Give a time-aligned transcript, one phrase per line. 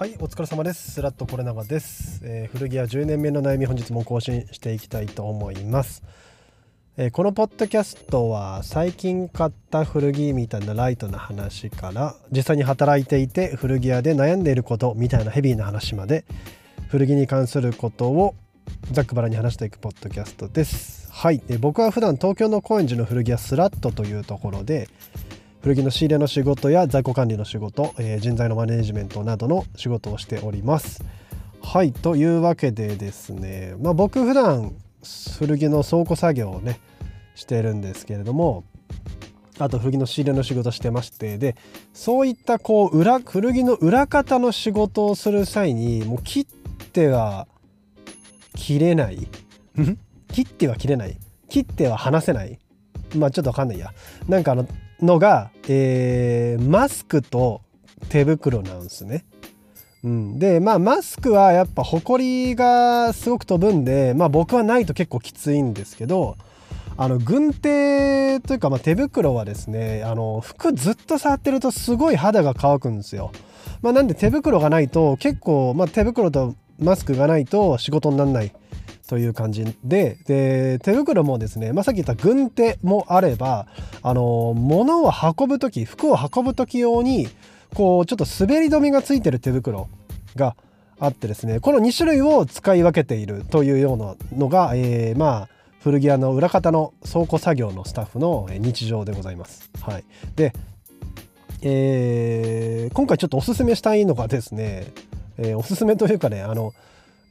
[0.00, 0.92] はいお疲れ様です。
[0.92, 6.02] スラットコレナガです、えー、古着屋10年目の悩み本日も更新していきたいと思います、
[6.96, 16.24] えー、このポッドキャストは最近買った古着みたいなライトな話から実際に働いていて古着屋で悩んでいることみたいなヘビーな話まで
[16.88, 18.34] 古着に関することを
[18.92, 21.10] ざっくばらに話していくポッドキャストです。
[21.12, 24.88] はい、えー、僕は普段東京の高円寺の古着屋スラットというところで
[25.62, 31.04] 古着の仕入れの仕事や在庫管理の仕事、えー、人材のマネジメントなどの仕事をしております。
[31.62, 34.74] はいというわけでですね、まあ、僕普段
[35.38, 36.80] 古着の倉庫作業をね
[37.34, 38.64] してるんですけれども
[39.58, 41.56] あと古着の仕入れの仕事してましてで
[41.92, 46.46] そういったこう裏古着の裏方の仕事をする際にもう切っ
[46.92, 47.46] ては
[48.56, 49.28] 切れない。
[50.32, 51.16] 切っては切れない。
[51.48, 52.58] 切っては離せない。
[53.16, 53.92] まあちょっとわかんないや。
[54.28, 54.66] なんかあの
[55.02, 57.62] のが、えー、マスクと
[58.08, 59.24] 手袋なんですね。
[60.02, 66.36] うん、でまあマスクはやっぱほこりがすごく飛ぶんで、まあ、僕はないと結構きついんですけど
[66.96, 73.30] あの軍手というか、まあ、手袋はですねあの服ずっと触ってるとすごい肌が乾くんですよ。
[73.82, 78.52] まあ、なんで手袋がないと結構、まあ、手袋とマスクがないと仕事にならない
[79.10, 83.66] という感じでで手袋もですね、まあ、さっき言った軍手もあれば
[84.02, 87.26] あの物を運ぶ時服を運ぶ時用に
[87.74, 89.88] こうちょっと滑り止めがついてる手袋
[90.36, 90.54] が
[91.00, 95.48] あってですねこの2種類を使い分けているというようなのが、えー、まあ
[95.82, 99.70] 古着屋の裏方の倉庫作業のスタッフの日常でございます。
[99.80, 100.04] はい、
[100.36, 100.52] で、
[101.62, 104.86] えー、今回ちょっとおすすめしたいのがですね、
[105.36, 106.74] えー、おすすめというかねあの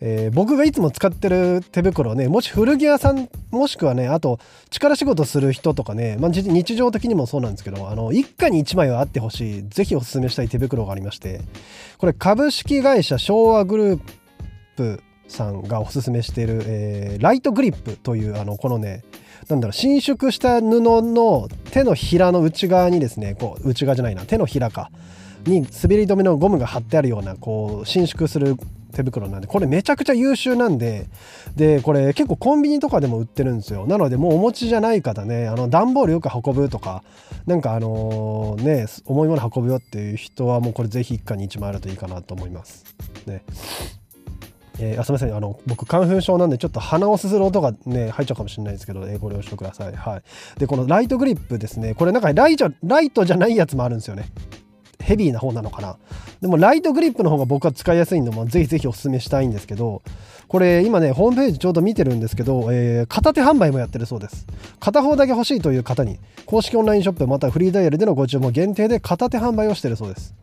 [0.01, 11.41] えー、僕がいつも使ってる手袋ねもし古着屋さんもしくはねあと力仕事する人とかね、まあ、日常的にもそうなんですけどあの一家に1枚はあってほしいぜひおすすめしたい手袋がありまして
[11.97, 14.01] これ株式会社昭和グルー
[14.77, 19.03] プさんがおすすめしている、えー、ライトグリップというあのこのね
[19.49, 24.91] なんだろう伸縮した布の手のひらの内側にですねこう内側じゃないな手のひらか
[25.45, 28.57] に滑り止めのゴムが貼ってあるようなこう伸縮する
[28.93, 31.07] 手袋なんでこれめちゃくちゃ優秀なんで
[31.55, 33.85] でこれ結構コンビニとかでも売ってるんですよ。
[33.87, 37.03] なのでもうお持ちじゃない方ねあの段ボールよく運ぶとか
[37.45, 42.85] なんかあのね重いもの運ぶよっていう人はもうこれぜひ一家に1枚あるといいかなと思います。
[43.25, 43.43] ね。
[44.81, 45.35] えー、あすみません。
[45.35, 49.93] あの僕花粉症なんでちょっと鼻をすする音がね入っちゃうかもしれないですけど、えー、ご了承ください。
[49.93, 50.59] はい。
[50.59, 51.93] でこのライトグリップですね。
[51.93, 54.29] これなんかライライトじゃないやつもあるんですよね。
[55.09, 55.97] ヘビーな方なのかな。
[56.39, 60.03] でもライトグリップの方が僕は使いやすいんでもぜひぜひおすすめしたいんですけど
[60.47, 64.45] これ今ねホームページちょうど見てるんですけど、えー、片手販売もやってるそうです。
[64.79, 70.35] 片方だけ欲しいという方に公式オンラインショップまたフリーダイヤルでのご注文限定で片手販売をしてるそうです。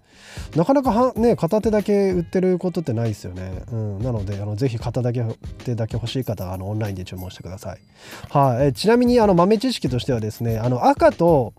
[0.57, 5.25] なかなかはね片手だけ売ってることってないですよね、うん、なのであのぜひ片だけ
[5.65, 7.79] 手だけ欲しい方はあのオンラインで注文してください。
[8.31, 11.55] はい、えちなみにあの豆知識としてはですねあの赤と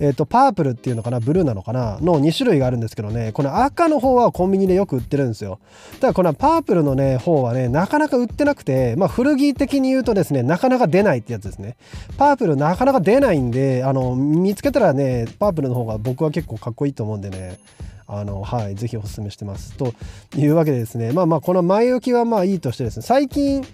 [0.00, 5.58] えーと、パープルっていうのかなブルーなのかなの2種類があるんですけどねこの赤の方はコンビニでよく売ってるんですよ。
[6.00, 11.76] ただこのパープルのね方はねなかなか売ってなくてまあ古着的に言うとですねなかなか出ないってやつですね。
[12.18, 17.58] パープルなかなか出ないんであの見つけたらねパープルの方が僕は結構かっこいいと思うんでね
[18.06, 19.74] あのはいぜひおすすめしてます。
[19.76, 19.94] と
[20.36, 23.64] いうわけでですねまあまあこの前置きはまあいいとしてですね最近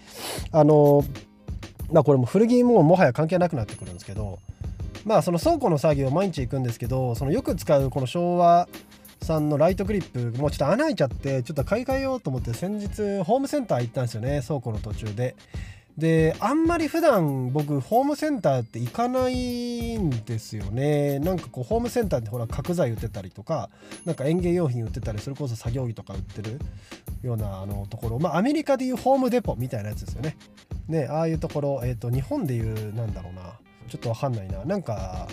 [0.52, 1.04] あの
[1.90, 4.38] まあこれも古着ももはや関係なくなってくるんですけど
[5.04, 8.68] まあその倉庫の作業毎日行くんですけどそのよく使うこの昭和
[9.22, 15.36] さんのライトクリップもうちょっと穴開いちゃってちょっと買い替えようと思って先日ホームセンター行ったんですよね倉庫の途中で。
[15.96, 21.18] であんまり普段僕ホームセンターって行かないんですよね。
[21.18, 23.68] なんかこうホームセンターってほら角材売ってたりとか
[24.06, 26.58] なんか園芸用品売ってたりそれこそ作業着とか売ってる
[27.22, 28.18] ようなあのところ。
[28.18, 30.36] まあアメリカでいうホームデポみたいなやつですよね。
[30.88, 33.52] ねああいうところえっ、ー、と日本でいうなんだろうな。
[33.88, 34.64] ちょっとわかんないな。
[34.64, 35.28] なんか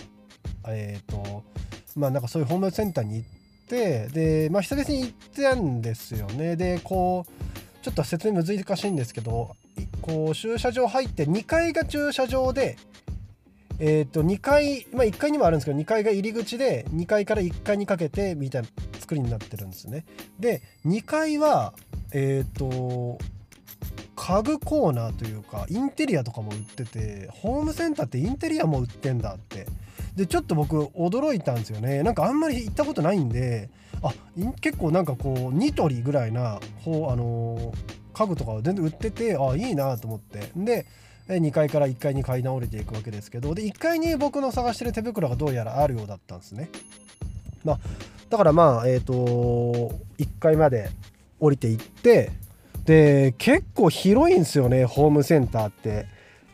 [0.68, 1.42] えっ、ー、と
[1.96, 3.28] まあなんかそういうホームセンターに行っ
[3.68, 6.56] てでまあ久々に行ってたんですよね。
[6.56, 9.56] でこうちょっと説明難しいんですけど
[10.02, 12.76] こう駐車場入って2階が駐車場で
[13.78, 18.68] えっ、ー、と2階まあ1階にもあるんですけど2階が入り口で2階から1階にかけてみたいな
[18.98, 20.04] 作りになってるんですね。
[20.38, 21.72] で2階は
[22.12, 23.18] えっ、ー、と
[24.20, 29.66] 家具コーナーというかインテリアとかも売っててホームセンターってインテリアも売ってんだって。
[30.16, 32.02] でちょっと僕驚いたんですよね。
[32.02, 33.70] なんかあんまり行ったことないんで
[34.02, 34.12] あ
[34.60, 37.72] 結構なんかこうニトリぐらいなほうあの
[38.12, 40.50] 家具とかは全然売っててあいいなと思って。
[40.54, 40.86] で
[41.28, 46.68] 2階から1階に階段降りていくわけですけどで1階に僕の探してる手袋がどうやらあるようだったんですね。
[47.64, 47.78] まあ
[48.28, 50.90] だからまあえっ、ー、と1階まで
[51.38, 52.32] 降りていって
[52.90, 56.06] で結構広いんですよねホームセンターって。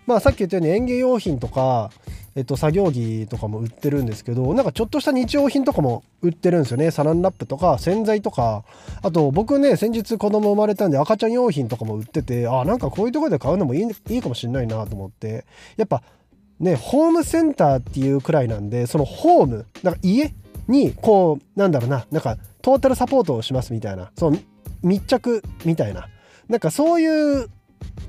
[0.06, 1.90] まあさっき言ったように園芸用品とか
[2.36, 6.90] えっと、作業着とかも売ってるんですけどなんかちょっとした日用品とかも売ってるんですよね。
[6.90, 8.64] サランラップとか洗剤とか。
[9.02, 15.46] あと僕ね先日子供生まれたんで赤ちゃん用品とかも売っててあなんかこういうとこで買うのもいいいいかもしんないなと思って。
[15.78, 16.02] やっぱ
[16.60, 20.34] ねホームセンターっていうくらいなんでそのホームなんか家
[20.68, 24.36] にこうなんだろうななんかトータルサポートをしますみたいなその
[24.82, 26.06] 密着みたいな。
[26.48, 27.48] なんかそういう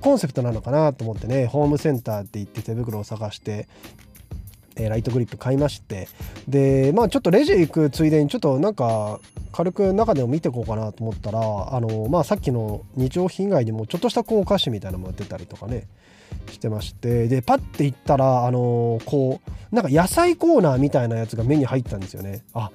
[0.01, 3.67] コンセプトなのかなと思ってねホームセンターって言って手袋を探して
[4.75, 6.07] えライトグリップ買いまして
[6.47, 9.19] でまあちょっとレジ行くついでにちょっとなんか
[9.51, 15.87] 軽く中でも見てこうかなと思ったらあのまあさっきの日用品以外にもちょっとしたこうお菓子みたいなのも売ってたりとかね
[16.51, 22.43] してましてでパッて行ったらあのこうなんか野菜コーナーみたいなやつが目に入ったんですよね。
[22.53, 22.71] あ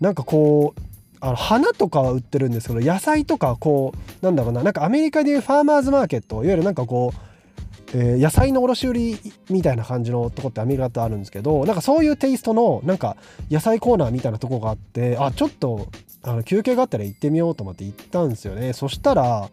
[0.00, 0.89] なんかこう
[1.20, 7.30] あの花とかは売ってるんですけど野菜とかこうなんだろうななんかアメリカでいうファーマーズマーケットいわゆるなんかこう
[7.92, 9.18] えー、野菜の卸売
[9.48, 13.16] みたいな感じのとこってアメリカってあるんですけどなんかそういうテイストのなんか
[13.50, 15.88] 野菜コーナーみたいなとこがあってあちょっと
[16.22, 18.74] あの休憩があったら行ってみようと思って行ったんですよね。
[18.74, 19.48] そしたら、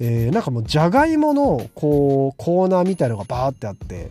[0.00, 4.10] えー、なんかもうじゃがいものこうコーナーみたいのがバーってあって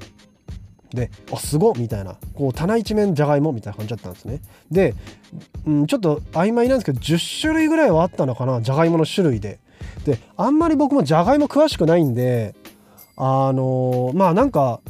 [0.93, 2.15] であすごみたいな。
[2.33, 4.41] こう棚一面じゃがいもみたいな感じだったんですね。
[4.69, 4.93] で、
[5.65, 9.59] うん、ちょっと曖昧なんですけど10種類ぐらいはあったのかなじゃがいもの種類で。
[10.05, 12.55] であんまり僕もじゃがいも詳しくないんで
[13.17, 14.81] あのまあなんか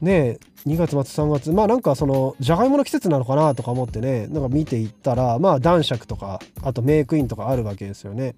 [0.00, 8.34] ね2月末3月まあなんかそのじゃがいもの季節なのかなとか思ってねなんか見ていったらまあ男爵とかあとメイクインとかあるわけですよね。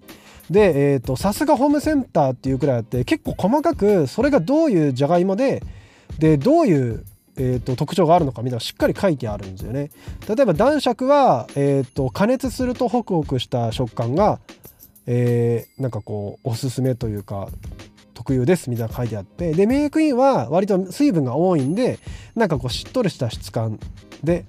[0.49, 5.61] で、さすがホームセンターっていうくらいあって結構細かくそれがどういうじゃがいもで
[6.19, 7.03] でどういう
[7.39, 9.91] えーと、特徴があるのかみたいなしっかり書いてあるんですよね。
[10.27, 14.39] 例えば男爵は、えーと加熱するとホクホクした食感が、
[15.05, 17.49] えー、なんかこうおすすめというか
[18.13, 21.99] 特有ですみたいな書いてあってでメイクインは割と水分が多いんで
[22.35, 23.79] なんかこうしっとりした質感
[24.23, 24.45] で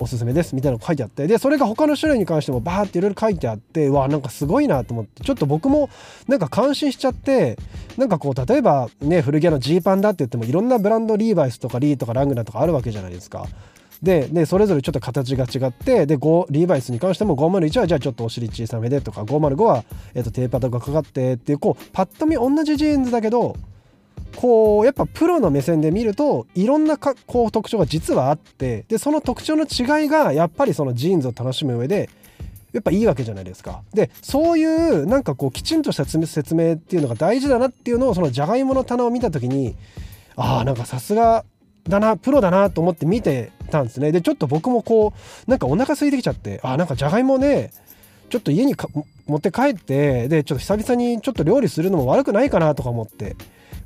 [0.00, 5.90] おすすめですみたいなの書いてあってでそれが他の種類に関してもバーっていろいろ書いてあってわなんかすごいなと思ってちょっと僕も
[6.26, 7.58] なんか感心しちゃって
[7.96, 13.46] なんかこう例えばね古着屋のジーパンだって言ってもいろんなブランドリーバイスとかリーとかラングラーとかあるわけじゃないですか。
[14.02, 23.56] ででそれぞれちょっと形が違ってでリーバイスに関しても501はじゃあちょっとお尻小さめでとか505は、えー、とテーパードがかかってっていうこうパッと見同じジーンズだけど
[24.36, 32.08] こうやっぱプロの目線で見るといろんなかこう特徴が実はあってでその特徴の違いがやっぱりそのジーンズを楽しむ上で
[32.72, 33.82] やっぱいいわけじゃないですか。
[33.92, 39.76] でそういうなんかこうきちんとした説明っていうのが大事だなっていうのをそのじゃがいもの棚を見た時に
[40.36, 41.44] ああなんかさすが
[41.84, 45.12] だなプロだなと思って見てたんですねでちょっと僕もこ
[45.46, 47.72] うなんかお腹空いてきちゃってあなんかじゃがいもね
[48.28, 48.76] ちょっと家に
[49.26, 53.36] 持って帰ってでちょっと久々にちょっと料理するのも悪くないかなとか思って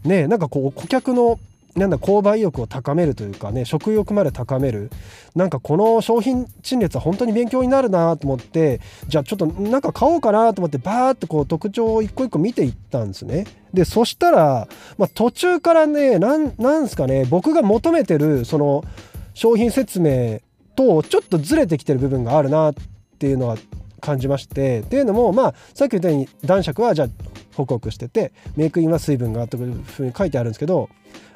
[0.05, 1.39] ねなんかこう顧客の
[1.77, 4.91] なんだ購買意欲を高めるというかね食欲まで高める。
[5.35, 13.47] なんかこの商品陳列は本当に勉強になるなと思ってじゃあちょっとなんか買おうかなと思ってバーってこう特徴を一個一個見ていったんですね。
[13.73, 14.69] でそしたら、
[14.99, 18.85] まあ、途中からねなんなんすかね僕が求めてるその
[19.35, 20.41] 商品説明
[20.77, 22.75] とちょっとずれてきてる部分があるなっ
[23.19, 23.57] ていうのは
[24.05, 27.09] 感じましてっていうのもまあさっき言ったように男爵はじゃあ
[27.57, 30.91] ホクホクしててメイクインは水分があっていうふうに書いてあるんですけど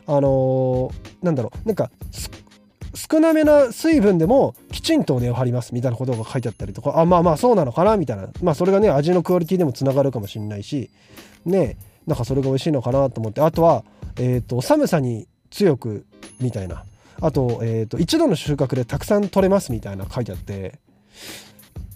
[0.06, 1.90] あのー、なんだろうなんか
[2.94, 8.28] 少なめな水分でもきちんと根を張りますみたいなことが書いてあったりとかあまあまあそうなのかなみたいな。
[8.42, 10.90] まあそれがね味のクオリティでもつながるかもしれないし
[11.44, 13.40] ねなんかそれが美味しいのかなと思って。
[13.40, 13.84] あとは、
[14.18, 16.06] えーと、寒さに強く
[16.40, 16.84] みたいな。
[17.20, 20.78] あと,、えーと一度の収穫でたくさん取れますみたいな書いてあって。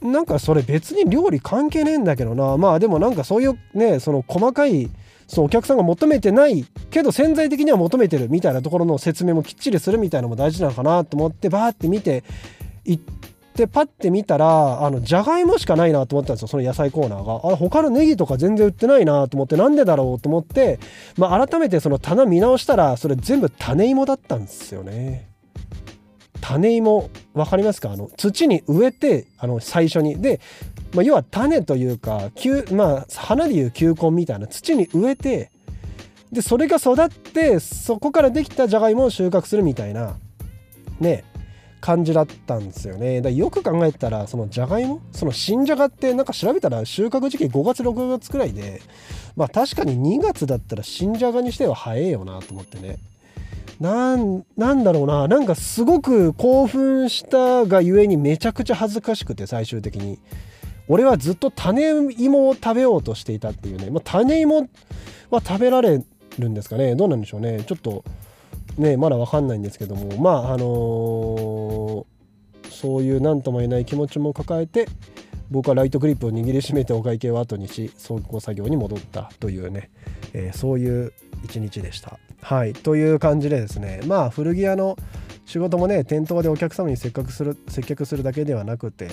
[0.02, 2.56] なんかそれ別に料理関係ねえんだけどな。
[2.56, 4.90] まあでもなんかそういうねその細かい
[5.26, 12.24] そのお客さんが求めてないけど潜在的には求めてるみたいなところの説明もきっちりするみたいなのも大事なのかなと思ってバーって見て
[12.84, 12.98] いっ
[13.54, 16.48] てパッて見たらあのじゃがいもしかないなと思ったんですよ。
[16.48, 17.52] その野菜コーナーが。
[17.52, 20.78] あ他のネギとか全然売ってないなと思ってなんでだろうと思って、
[21.16, 25.28] まあ、改めてその棚見直したらそれ全部種芋だったんですよね。
[26.52, 27.92] 種芋分かりますか？
[27.92, 30.20] あの土に植えてあの最初に。
[30.20, 30.40] で
[30.94, 32.30] まあ、要は種というか
[32.72, 35.50] まあ、花でいう球根みたいな土に植えて
[36.30, 40.16] でそれが育ってそこからできたじゃがいもを収穫するみたいな
[41.00, 41.24] ね
[41.80, 43.22] 感じだったんですよね。
[43.22, 48.82] だよく考えたらそのじゃがいもその新じゃがってなんか調べたら収穫時期5月6月くらいで
[49.34, 52.98] まあ確かに2月だったら新じゃがにしては早いよなと思ってね。
[53.82, 55.26] なんなんだろうな。
[55.26, 60.20] なんかすごく興奮したがゆえにめちゃくちゃ恥ずかしくて最終的に。
[60.88, 64.68] 俺はずっと種芋を食べようとしていたっていうね、まあ、種芋
[65.30, 66.04] は食べられ
[66.38, 66.94] るんですかね。
[66.94, 67.64] どうなんでしょうね。
[67.66, 68.04] ちょっと
[68.78, 70.16] ねまだ分かんないんですけども。
[70.16, 74.86] まああのー、そういう何とも言えない気持ちも抱えて
[75.50, 79.90] 僕はライトグリップを握りしめてお会計を後にし走行作業に戻ったというね、
[80.34, 81.12] えー、そういう
[81.44, 82.20] 一日でした。
[82.42, 84.98] はいという感じでですねまあ古着屋の
[85.46, 89.08] 仕事もね店頭でお客様に接客する接客するだけではなくて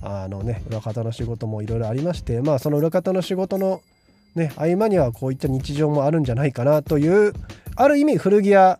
[0.00, 3.82] あのね裏方の仕事もいろいろありましてまあその裏方の仕事の
[4.34, 7.34] ね合間にはこういった日常もあるんじゃないかなという
[7.76, 8.78] ある意味古着屋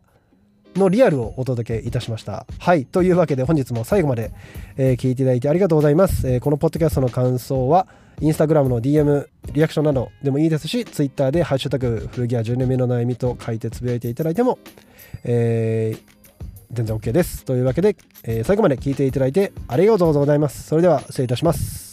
[0.77, 2.47] のリアルをお届けいたしました。
[2.59, 2.85] はい。
[2.85, 4.31] というわけで本日も最後まで、
[4.77, 6.29] えー、聞いていただいてありがとうございます。
[6.29, 7.87] えー、このポッドキャストの感想は、
[8.21, 14.59] インスタグラムの DM、リアクションなどでもいいですし、ツイッターでハッシュタグ古着屋10年目の悩みと書いてつぶやいていただいても、
[15.25, 16.01] えー、
[16.73, 17.45] 全然 OK です。
[17.45, 20.65] というわけで、えー、最後まで聞いていただいてありがとうございます。
[20.65, 21.88] それでは失礼いたします。